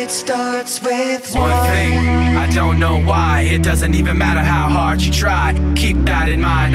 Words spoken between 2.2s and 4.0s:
I don't know why. It doesn't